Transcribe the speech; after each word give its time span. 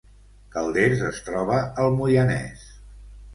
Calders 0.53 1.03
es 1.09 1.19
troba 1.27 1.59
al 1.85 1.91
Moianès 1.99 2.65